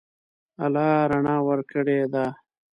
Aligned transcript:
الله 0.65 0.91
رڼا 1.11 1.35
ورکړې 1.47 1.99
ده. 2.13 2.25